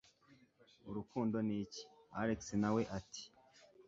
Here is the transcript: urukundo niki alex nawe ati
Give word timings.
urukundo 0.89 1.37
niki 1.47 1.81
alex 2.19 2.39
nawe 2.61 2.81
ati 2.97 3.23